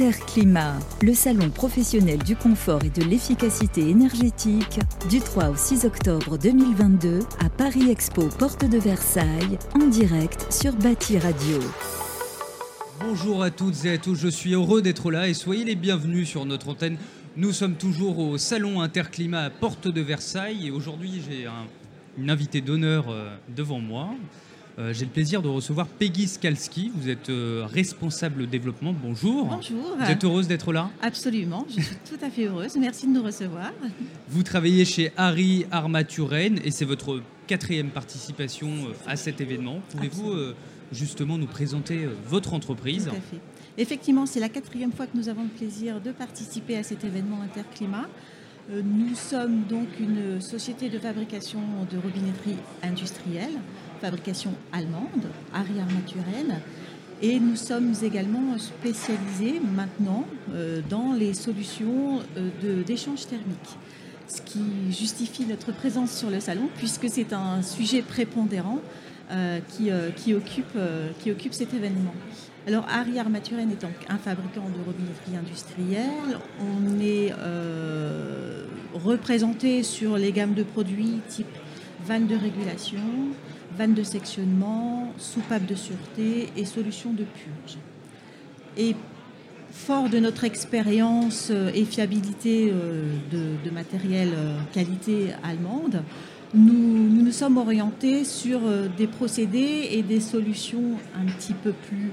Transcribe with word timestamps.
Interclimat, 0.00 0.78
le 1.02 1.12
salon 1.12 1.50
professionnel 1.50 2.18
du 2.18 2.36
confort 2.36 2.84
et 2.84 2.88
de 2.88 3.02
l'efficacité 3.02 3.88
énergétique, 3.88 4.78
du 5.10 5.18
3 5.18 5.48
au 5.48 5.56
6 5.56 5.86
octobre 5.86 6.38
2022 6.38 7.18
à 7.40 7.50
Paris 7.50 7.90
Expo, 7.90 8.28
porte 8.38 8.64
de 8.64 8.78
Versailles, 8.78 9.58
en 9.74 9.88
direct 9.88 10.52
sur 10.52 10.74
Bâti 10.74 11.18
Radio. 11.18 11.58
Bonjour 13.00 13.42
à 13.42 13.50
toutes 13.50 13.84
et 13.86 13.94
à 13.94 13.98
tous, 13.98 14.14
je 14.14 14.28
suis 14.28 14.52
heureux 14.52 14.82
d'être 14.82 15.10
là 15.10 15.26
et 15.26 15.34
soyez 15.34 15.64
les 15.64 15.74
bienvenus 15.74 16.28
sur 16.28 16.46
notre 16.46 16.68
antenne. 16.68 16.96
Nous 17.36 17.52
sommes 17.52 17.74
toujours 17.74 18.20
au 18.20 18.38
salon 18.38 18.80
Interclimat 18.80 19.50
Porte 19.50 19.88
de 19.88 20.00
Versailles 20.00 20.68
et 20.68 20.70
aujourd'hui 20.70 21.24
j'ai 21.28 21.48
une 22.16 22.30
invitée 22.30 22.60
d'honneur 22.60 23.06
euh, 23.08 23.36
devant 23.48 23.80
moi. 23.80 24.10
Euh, 24.78 24.92
j'ai 24.92 25.04
le 25.04 25.10
plaisir 25.10 25.42
de 25.42 25.48
recevoir 25.48 25.88
Peggy 25.88 26.28
Skalski. 26.28 26.92
Vous 26.94 27.08
êtes 27.08 27.30
euh, 27.30 27.66
responsable 27.66 28.48
développement. 28.48 28.92
Bonjour. 28.92 29.46
Bonjour. 29.46 29.96
Vous 29.98 30.10
êtes 30.10 30.22
heureuse 30.22 30.46
d'être 30.46 30.72
là? 30.72 30.88
Absolument. 31.02 31.66
Je 31.68 31.82
suis 31.82 31.96
tout 32.08 32.24
à 32.24 32.30
fait 32.30 32.46
heureuse. 32.46 32.76
Merci 32.76 33.08
de 33.08 33.12
nous 33.12 33.22
recevoir. 33.24 33.72
Vous 34.28 34.44
travaillez 34.44 34.84
chez 34.84 35.10
Harry 35.16 35.66
Armaturen 35.72 36.60
et 36.64 36.70
c'est 36.70 36.84
votre 36.84 37.20
quatrième 37.48 37.90
participation 37.90 38.68
euh, 38.68 38.92
à 39.08 39.16
cet 39.16 39.40
événement. 39.40 39.80
Pouvez-vous 39.90 40.32
justement 40.92 41.38
nous 41.38 41.46
présenter 41.46 42.08
votre 42.28 42.54
entreprise? 42.54 43.06
Tout 43.06 43.16
à 43.16 43.20
fait. 43.20 43.40
Effectivement, 43.78 44.26
c'est 44.26 44.40
la 44.40 44.48
quatrième 44.48 44.92
fois 44.92 45.06
que 45.06 45.16
nous 45.16 45.28
avons 45.28 45.42
le 45.42 45.48
plaisir 45.48 46.00
de 46.00 46.12
participer 46.12 46.76
à 46.76 46.84
cet 46.84 47.02
événement 47.02 47.42
Interclimat. 47.42 48.08
Nous 48.70 49.14
sommes 49.14 49.62
donc 49.62 49.88
une 49.98 50.42
société 50.42 50.90
de 50.90 50.98
fabrication 50.98 51.60
de 51.90 51.96
robinetterie 51.96 52.58
industrielle 52.82 53.58
fabrication 53.98 54.52
allemande, 54.72 55.26
Harry 55.52 55.80
Armaturen. 55.80 56.60
Et 57.20 57.40
nous 57.40 57.56
sommes 57.56 57.94
également 58.02 58.56
spécialisés 58.58 59.60
maintenant 59.74 60.24
euh, 60.52 60.80
dans 60.88 61.12
les 61.12 61.34
solutions 61.34 62.20
euh, 62.36 62.84
d'échange 62.84 63.26
thermique, 63.26 63.76
ce 64.28 64.40
qui 64.42 64.62
justifie 64.90 65.44
notre 65.44 65.72
présence 65.72 66.12
sur 66.12 66.30
le 66.30 66.38
salon 66.38 66.68
puisque 66.76 67.08
c'est 67.08 67.32
un 67.32 67.62
sujet 67.62 68.02
prépondérant 68.02 68.78
euh, 69.32 69.58
qui, 69.68 69.90
qui, 70.16 70.32
occupe, 70.34 70.78
qui 71.18 71.32
occupe 71.32 71.54
cet 71.54 71.74
événement. 71.74 72.14
Alors 72.68 72.84
Harry 72.88 73.18
Armaturen 73.18 73.70
est 73.70 73.80
donc 73.80 73.94
un 74.08 74.18
fabricant 74.18 74.68
de 74.68 74.84
robinetterie 74.84 75.36
industrielle. 75.36 76.38
On 76.60 77.00
est 77.00 77.32
représenté 79.04 79.82
sur 79.82 80.16
les 80.16 80.32
gammes 80.32 80.54
de 80.54 80.62
produits 80.62 81.20
type 81.28 81.46
vanne 82.06 82.26
de 82.26 82.36
régulation, 82.36 82.98
vanne 83.76 83.94
de 83.94 84.02
sectionnement, 84.02 85.12
soupape 85.18 85.66
de 85.66 85.74
sûreté 85.74 86.48
et 86.56 86.64
solutions 86.64 87.12
de 87.12 87.24
purge. 87.24 87.78
Et 88.76 88.94
fort 89.70 90.08
de 90.08 90.18
notre 90.18 90.44
expérience 90.44 91.48
euh, 91.50 91.70
et 91.74 91.84
fiabilité 91.84 92.70
euh, 92.72 93.04
de, 93.30 93.70
matériel 93.70 94.30
euh, 94.34 94.58
qualité 94.72 95.32
allemande, 95.42 96.02
nous, 96.54 97.08
nous, 97.10 97.30
sommes 97.30 97.58
orientés 97.58 98.24
sur 98.24 98.60
des 98.96 99.06
procédés 99.06 99.88
et 99.92 100.02
des 100.02 100.18
solutions 100.18 100.94
un 101.14 101.26
petit 101.26 101.52
peu 101.52 101.72
plus 101.72 102.10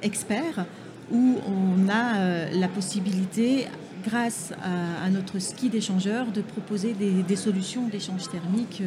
experts 0.00 0.64
où 1.10 1.34
on 1.44 1.88
a 1.88 2.48
la 2.52 2.68
possibilité, 2.68 3.66
grâce 4.06 4.52
à, 4.62 5.10
notre 5.10 5.38
ski 5.38 5.68
d'échangeur, 5.68 6.30
de 6.32 6.40
proposer 6.40 6.92
des, 6.94 7.22
des 7.22 7.36
solutions 7.36 7.88
d'échange 7.88 8.28
thermique 8.28 8.82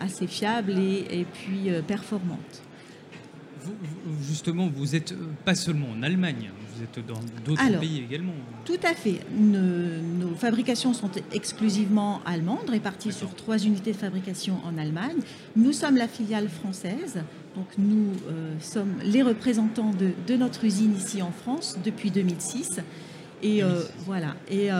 assez 0.00 0.26
fiable 0.26 0.78
et, 0.78 1.26
puis 1.32 1.70
euh, 1.70 1.82
performante. 1.82 2.62
justement, 4.22 4.68
vous 4.68 4.86
n'êtes 4.86 5.12
euh, 5.12 5.26
pas 5.44 5.54
seulement 5.54 5.88
en 5.90 6.02
Allemagne, 6.02 6.50
vous 6.74 6.82
êtes 6.82 7.06
dans 7.06 7.20
d'autres 7.44 7.80
pays 7.80 8.04
également. 8.08 8.32
Tout 8.64 8.80
à 8.82 8.94
fait. 8.94 9.20
Nos, 9.36 10.34
fabrications 10.36 10.94
sont 10.94 11.10
exclusivement 11.32 12.20
allemandes, 12.24 12.68
réparties 12.68 13.12
sur 13.12 13.34
trois 13.34 13.58
unités 13.58 13.92
de 13.92 13.96
fabrication 13.96 14.58
en 14.64 14.78
Allemagne. 14.78 15.16
Nous 15.56 15.72
sommes 15.72 15.96
la 15.96 16.08
filiale 16.08 16.48
française, 16.48 17.22
donc 17.56 17.66
nous 17.78 18.12
euh, 18.28 18.54
sommes 18.60 18.94
les 19.04 19.22
représentants 19.22 19.92
de, 19.92 20.36
notre 20.36 20.64
usine 20.64 20.96
ici 20.96 21.22
en 21.22 21.32
France 21.32 21.78
depuis 21.84 22.10
2006. 22.10 22.80
Et 23.42 23.62
voilà. 24.04 24.34
Et 24.50 24.70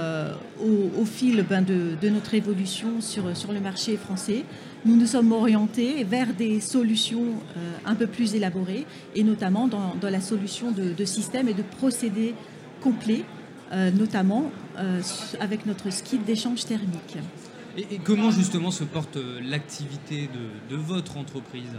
au, 0.60 1.04
fil 1.04 1.44
ben, 1.48 1.62
de, 1.62 1.96
de, 2.00 2.08
notre 2.08 2.34
évolution 2.34 3.00
sur, 3.00 3.36
sur 3.36 3.52
le 3.52 3.60
marché 3.60 3.96
français, 3.96 4.44
nous 4.84 4.96
nous 4.96 5.06
sommes 5.06 5.32
orientés 5.32 6.04
vers 6.04 6.32
des 6.32 6.60
solutions 6.60 7.24
euh, 7.56 7.72
un 7.84 7.94
peu 7.94 8.06
plus 8.06 8.34
élaborées, 8.34 8.86
et 9.14 9.24
notamment 9.24 9.66
dans, 9.66 9.94
la 10.02 10.20
solution 10.20 10.70
de, 10.70 11.04
systèmes 11.04 11.48
et 11.48 11.54
de 11.54 11.62
procédés 11.62 12.34
complets, 12.80 13.24
euh, 13.72 13.90
notamment 13.90 14.50
euh, 14.78 15.00
avec 15.40 15.66
notre 15.66 15.90
ski 15.90 16.18
d'échange 16.18 16.64
thermique. 16.64 17.18
Et, 17.76 17.98
comment 18.02 18.30
justement 18.30 18.70
se 18.70 18.84
porte 18.84 19.18
l'activité 19.42 20.28
de, 20.70 20.76
votre 20.76 21.16
entreprise? 21.16 21.70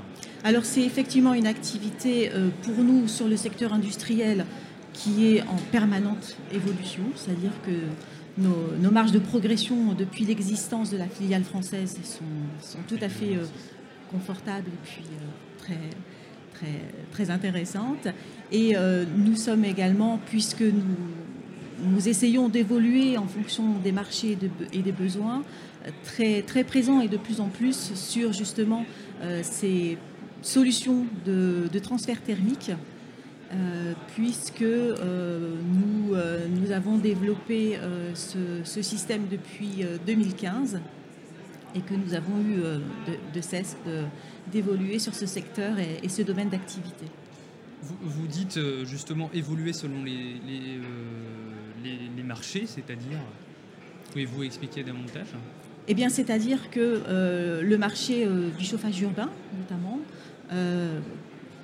Alors 0.44 0.66
c'est 0.66 0.84
effectivement 0.84 1.34
une 1.34 1.48
activité 1.48 2.32
pour 2.64 2.84
nous 2.84 3.08
sur 3.08 3.28
le 3.28 3.36
secteur 3.36 3.74
industriel 3.74 4.46
qui 5.00 5.28
est 5.28 5.42
en 5.44 5.56
permanente 5.72 6.36
évolution, 6.52 7.04
c'est-à-dire 7.16 7.54
que 7.66 7.72
nos, 8.38 8.92
marges 8.92 9.12
de 9.12 9.20
progression 9.20 9.94
depuis 9.94 10.26
l'existence 10.26 10.92
de 10.92 10.98
la 10.98 11.08
filiale 11.08 11.44
française 11.44 11.98
sont, 12.04 12.80
tout 12.88 13.02
à 13.02 13.10
fait 13.10 13.36
euh, 13.36 13.46
confortables 14.12 14.68
et 14.68 14.88
puis 14.88 15.04
euh, 15.04 15.58
très, 15.58 15.80
très, 16.54 16.82
très 17.12 17.32
intéressantes. 17.32 18.08
Et 18.52 18.76
euh, 18.76 19.06
nous 19.16 19.36
sommes 19.36 19.64
également, 19.64 20.20
puisque 20.26 20.62
nous, 20.62 20.98
nous 21.84 22.10
essayons 22.10 22.50
d'évoluer 22.50 23.18
en 23.18 23.28
fonction 23.28 23.76
des 23.82 23.94
marchés 23.94 24.38
et 24.74 24.82
des 24.82 24.92
besoins, 24.92 25.44
très, 26.04 26.42
très 26.42 26.66
présents 26.66 27.00
et 27.00 27.08
de 27.08 27.16
plus 27.16 27.40
en 27.40 27.48
plus 27.48 27.94
sur 27.96 28.34
justement 28.34 28.86
ces 29.44 29.98
solutions 30.42 31.06
de, 31.26 31.70
de 31.72 31.80
transfert 31.80 32.22
thermique 32.22 32.72
euh, 33.52 33.94
puisque 34.14 34.62
euh, 34.62 35.56
nous, 35.64 36.14
euh, 36.14 36.48
nous, 36.48 36.72
avons 36.72 37.00
développé 37.00 37.80
ce, 38.14 38.82
système 38.84 39.28
depuis 39.28 39.84
2015 40.06 40.80
et 41.74 41.82
que 41.82 41.96
nous 41.96 42.14
avons 42.14 42.40
eu 42.42 42.62
de, 43.34 43.42
cesse 43.42 43.76
d'évoluer 44.52 45.00
sur 45.00 45.16
ce 45.16 45.26
secteur 45.26 45.78
et, 45.80 46.08
ce 46.10 46.22
domaine 46.22 46.50
d'activité. 46.50 47.06
Vous, 47.82 48.28
dites 48.28 48.60
justement 48.86 49.32
évoluer 49.34 49.74
selon 49.74 50.04
les, 50.04 50.36
les, 51.84 52.24
marchés, 52.24 52.66
c'est-à-dire 52.68 53.18
Pouvez-vous 54.12 54.44
expliquer 54.44 54.84
davantage? 54.84 55.28
Eh 55.88 55.94
bien, 55.94 56.10
c'est-à-dire 56.10 56.70
que 56.70 57.62
le 57.62 57.78
marché 57.78 58.28
du 58.58 58.66
chauffage 58.66 59.02
urbain, 59.02 59.30
notamment, 59.58 60.00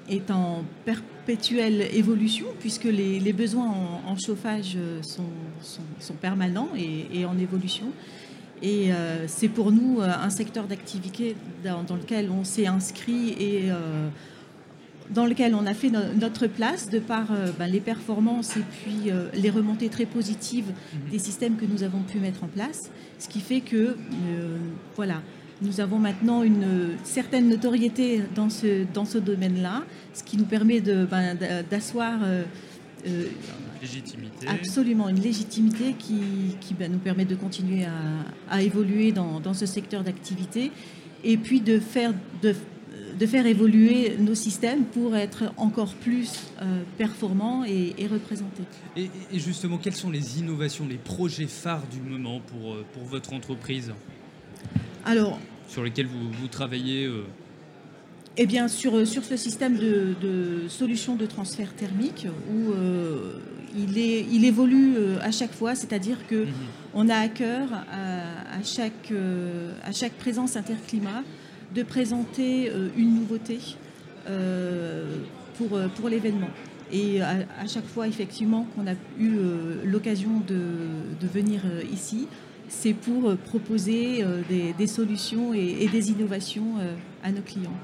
est 0.10 0.32
en 0.32 0.64
perpétuelle 0.86 1.88
évolution 1.94 2.46
puisque 2.60 2.86
les, 2.86 3.34
besoins 3.34 3.74
en, 4.06 4.18
chauffage 4.18 4.78
sont, 5.02 6.14
permanents 6.22 6.70
et, 6.78 7.26
en 7.26 7.38
évolution. 7.38 7.88
Et 8.62 8.92
euh, 8.92 9.28
c'est 9.28 9.50
pour 9.50 9.72
nous 9.72 10.00
euh, 10.00 10.10
un 10.10 10.30
secteur 10.30 10.66
d'activité 10.66 11.36
dans, 11.64 11.96
lequel 11.96 12.30
on 12.32 12.44
s'est 12.44 12.68
inscrit 12.68 13.30
et 13.32 13.70
euh, 13.70 14.08
dans 15.10 15.26
lequel 15.26 15.54
on 15.54 15.66
a 15.66 15.74
fait 15.74 15.90
notre 15.90 16.48
place 16.48 16.90
de 16.90 17.00
par 17.00 17.28
ben, 17.60 17.68
les 17.68 17.80
performances 17.80 18.58
et 18.58 18.62
puis 18.62 19.12
les 19.36 19.52
remontées 19.52 19.90
très 19.90 20.08
positives 20.08 20.66
mhm. 20.66 21.12
des 21.12 21.20
systèmes 21.20 21.58
que 21.58 21.66
nous 21.66 21.84
avons 21.84 22.00
pu 22.00 22.18
mettre 22.18 22.44
en 22.44 22.48
place. 22.48 22.90
Ce 23.20 23.28
qui 23.28 23.40
fait 23.40 23.62
que, 23.62 23.96
voilà, 24.96 25.22
nous 25.62 25.80
avons 25.80 26.00
maintenant 26.00 26.44
une 26.44 26.98
certaine 27.04 27.50
notoriété 27.50 28.22
dans 28.36 28.50
ce, 28.50 28.86
dans 28.94 29.06
ce 29.06 29.18
domaine-là, 29.18 29.84
ce 30.14 30.24
qui 30.24 30.38
nous 30.38 30.46
permet 30.46 30.82
ben, 30.82 31.38
d'asseoir 31.70 32.20
euh, 32.24 32.44
légitimité. 33.82 34.48
absolument 34.48 35.10
une 35.10 35.22
légitimité 35.22 35.94
qui, 35.98 36.22
qui 36.60 36.74
ben, 36.74 36.92
nous 36.92 36.98
permet 36.98 37.26
de 37.26 37.36
continuer 37.36 37.86
à, 38.50 38.62
évoluer 38.62 39.12
dans, 39.12 39.40
dans, 39.40 39.54
ce 39.54 39.66
secteur 39.66 40.04
d'activité 40.04 40.72
et 41.24 41.38
puis 41.38 41.62
de 41.62 41.80
faire, 41.80 42.14
de, 42.42 42.54
de, 43.18 43.26
faire 43.26 43.46
évoluer 43.46 44.18
nos 44.20 44.36
systèmes 44.36 44.84
pour 44.86 45.16
être 45.16 45.54
encore 45.58 45.94
plus 45.94 46.52
euh, 46.62 46.82
performants 46.98 47.64
et, 47.64 47.94
représentés. 48.08 48.64
Et, 48.98 49.10
et, 49.32 49.40
justement, 49.40 49.78
quelles 49.78 49.96
sont 49.96 50.12
les 50.12 50.40
innovations, 50.40 50.86
les 50.88 50.98
projets 50.98 51.48
phares 51.48 51.88
du 51.88 52.02
moment 52.02 52.42
pour, 52.42 52.78
pour 52.94 53.04
votre 53.04 53.34
entreprise? 53.34 53.94
Alors, 55.06 55.40
sur 55.68 55.84
lesquels 55.84 56.08
vous, 56.08 56.48
travaillez 56.48 57.06
euh 57.06 57.24
Eh 58.38 58.46
bien, 58.46 58.68
sur, 58.68 58.96
euh, 58.96 59.06
sur 59.06 59.24
ce 59.24 59.38
système 59.38 59.78
de, 59.78 60.16
de 60.22 60.68
solutions 60.68 61.16
de 61.16 61.26
transfert 61.26 61.74
thermique, 61.76 62.28
où 62.52 62.72
euh, 62.72 63.40
il, 63.78 63.98
est, 63.98 64.26
il 64.32 64.46
évolue 64.46 64.96
à 65.22 65.32
chaque 65.32 65.54
fois, 65.54 65.76
c'est-à-dire 65.76 66.26
que 66.28 66.46
mhm. 66.46 66.54
on 66.94 67.10
a 67.10 67.16
à 67.16 67.28
cœur, 67.28 67.70
à, 67.92 68.64
chaque, 68.64 69.12
à 69.84 69.92
chaque 69.92 70.14
présence 70.14 70.56
interclimat, 70.56 71.24
de 71.74 71.84
présenter 71.84 72.72
une 72.96 73.16
nouveauté 73.16 73.60
pour, 75.58 75.78
pour 75.96 76.10
l'événement. 76.10 76.50
Et 76.92 77.22
à, 77.22 77.68
chaque 77.68 77.86
fois, 77.86 78.08
effectivement, 78.08 78.66
qu'on 78.76 78.88
a 78.88 78.94
eu 79.20 79.34
l'occasion 79.84 80.42
de, 80.48 81.28
venir 81.28 81.62
ici, 81.92 82.30
c'est 82.68 82.94
pour 82.94 83.36
proposer 83.38 84.24
des, 84.50 84.88
solutions 84.88 85.54
et, 85.54 85.88
des 85.88 86.12
innovations 86.12 86.76
à 87.24 87.32
nos 87.32 87.42
clients. 87.42 87.78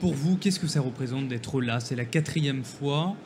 Pour 0.00 0.14
vous, 0.14 0.36
qu'est-ce 0.36 0.58
que 0.58 0.66
ça 0.66 0.80
représente 0.80 1.28
d'être 1.28 1.60
là? 1.60 1.80
C'est 1.80 1.96
la 1.96 2.04
quatrième 2.04 2.64
fois. 2.64 3.16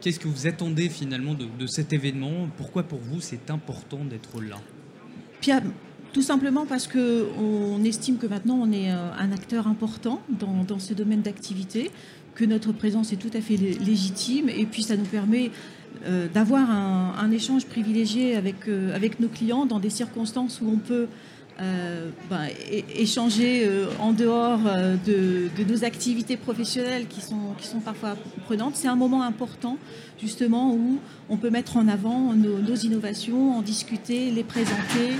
qu'est-ce 0.00 0.18
que 0.18 0.28
vous 0.28 0.46
attendez 0.46 0.88
finalement 0.88 1.34
de, 1.34 1.66
cet 1.66 1.92
événement? 1.92 2.48
Pourquoi 2.56 2.82
pour 2.82 3.00
vous 3.00 3.20
c'est 3.20 3.50
important 3.50 4.04
d'être 4.04 4.40
là? 4.40 4.60
Tout 6.14 6.22
simplement 6.22 6.64
parce 6.64 6.86
qu'on 6.86 7.82
estime 7.82 8.18
que 8.18 8.28
maintenant 8.28 8.54
on 8.62 8.70
est 8.70 8.92
euh, 8.92 9.10
un 9.18 9.32
acteur 9.32 9.66
important 9.66 10.22
dans, 10.28 10.78
ce 10.78 10.94
domaine 10.94 11.22
d'activité, 11.22 11.90
que 12.34 12.44
notre 12.44 12.72
présence 12.72 13.12
est 13.12 13.16
tout 13.16 13.30
à 13.34 13.40
fait 13.40 13.56
légitime 13.56 14.48
et 14.48 14.66
puis 14.66 14.82
ça 14.82 14.96
nous 14.96 15.04
permet 15.04 15.50
euh, 16.06 16.26
d'avoir 16.28 16.70
un, 16.70 17.30
échange 17.30 17.66
privilégié 17.66 18.36
avec, 18.36 18.68
euh, 18.68 18.94
avec 18.94 19.20
nos 19.20 19.28
clients 19.28 19.64
dans 19.64 19.78
des 19.78 19.90
circonstances 19.90 20.60
où 20.60 20.68
on 20.68 20.76
peut 20.76 21.06
euh, 21.60 22.10
ben, 22.28 22.48
échanger 22.94 23.68
en 24.00 24.12
dehors 24.12 24.60
de, 25.06 25.48
nos 25.68 25.84
activités 25.84 26.36
professionnelles 26.36 27.06
qui 27.06 27.20
sont, 27.20 27.54
qui 27.58 27.66
sont 27.68 27.80
parfois 27.80 28.16
prenantes. 28.44 28.76
C'est 28.76 28.88
un 28.88 28.96
moment 28.96 29.22
important 29.22 29.78
justement 30.20 30.74
où 30.74 30.98
on 31.28 31.36
peut 31.36 31.50
mettre 31.50 31.76
en 31.76 31.88
avant 31.88 32.34
nos, 32.34 32.74
innovations, 32.74 33.56
en 33.56 33.62
discuter, 33.62 34.30
les 34.30 34.44
présenter 34.44 35.12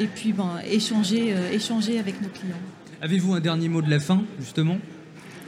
et 0.00 0.06
puis 0.06 0.32
ben, 0.32 0.58
échanger, 0.70 1.34
échanger 1.52 1.98
avec 1.98 2.22
nos 2.22 2.28
clients. 2.28 2.54
Avez-vous 3.02 3.34
un 3.34 3.40
dernier 3.40 3.68
mot 3.68 3.82
de 3.82 3.90
la 3.90 4.00
fin 4.00 4.22
justement? 4.38 4.78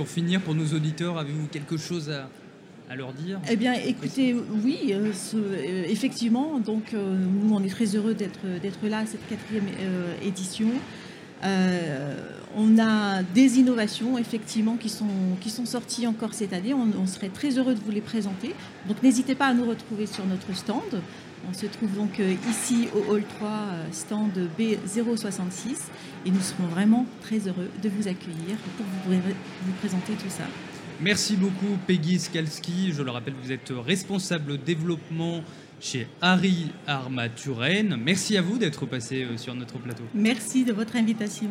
Pour 0.03 0.11
finir, 0.11 0.41
pour 0.41 0.57
nos 0.57 0.67
auditeurs, 0.67 1.17
avez-vous 1.17 1.47
quelque 1.47 1.77
chose 1.77 2.11
à, 2.11 2.97
leur 2.97 3.13
dire? 3.13 3.39
Eh 3.49 3.55
bien, 3.55 3.73
écoutez, 3.75 4.35
oui, 4.35 4.91
euh, 4.91 5.13
euh, 5.35 5.85
effectivement. 5.87 6.59
Donc, 6.59 6.93
euh, 6.93 7.17
nous, 7.41 7.55
on 7.55 7.63
est 7.63 7.69
très 7.69 7.85
heureux 7.95 8.13
d'être 8.13 8.41
là 8.83 8.99
à 8.99 9.07
cette 9.07 9.25
quatrième 9.29 9.69
édition. 10.27 10.71
on 11.45 12.79
a 12.81 13.23
des 13.23 13.61
innovations, 13.61 14.19
effectivement, 14.19 14.75
qui 14.75 14.89
sont, 14.89 15.37
qui 15.41 15.51
sont 15.51 15.67
sorties 15.67 16.09
encore 16.09 16.35
cette 16.35 16.53
année. 16.53 16.75
On, 16.75 17.07
serait 17.07 17.29
très 17.29 17.57
heureux 17.57 17.75
de 17.77 17.81
vous 17.81 17.93
les 17.93 18.01
présenter. 18.01 18.57
Donc, 18.89 19.05
n'hésitez 19.05 19.37
pas 19.37 19.47
à 19.47 19.55
nous 19.55 19.67
retrouver 19.67 20.07
sur 20.07 20.27
notre 20.27 20.53
stand. 20.53 21.01
On 21.49 21.53
se 21.53 21.67
trouve 21.67 21.95
donc 21.95 22.21
ici 22.49 22.89
au 22.95 23.13
Hall 23.13 23.25
3, 23.39 23.51
stand 23.93 24.31
B066. 24.59 25.77
Et 26.25 26.31
nous 26.31 26.41
serons 26.41 26.69
vraiment 26.69 27.07
très 27.23 27.39
heureux 27.49 27.69
de 27.83 27.89
vous 27.89 28.09
accueillir 28.09 28.57
pour 28.77 28.87
vous, 29.07 29.21
vous 29.67 29.73
présenter 29.81 30.13
tout 30.15 30.31
ça. 30.31 30.45
Merci 31.01 31.35
beaucoup 31.37 31.77
Peggy 31.87 32.21
Skalski. 32.21 32.93
Je 32.93 33.03
le 33.03 33.11
rappelle, 33.11 33.35
vous 33.43 33.51
êtes 33.51 33.73
responsable 33.85 34.63
développement 34.63 35.43
chez 35.81 36.07
Harry 36.21 36.71
Armaturen. 36.87 37.97
Merci 37.97 38.37
à 38.37 38.43
vous 38.43 38.57
d'être 38.57 38.87
passé 38.87 39.25
euh, 39.25 39.37
sur 39.37 39.55
notre 39.55 39.79
plateau. 39.79 40.05
Merci 40.15 40.65
de 40.65 40.73
votre 40.73 40.95
invitation. 40.95 41.51